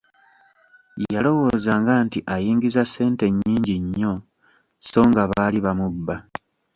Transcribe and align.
Yalowoozanga 1.13 1.93
nti 2.05 2.19
ayingiza 2.35 2.83
ssente 2.85 3.25
nnyingi 3.29 3.75
nnyo, 3.83 4.13
sso 4.83 5.01
nga 5.09 5.23
baali 5.31 5.59
bamubba. 5.65 6.15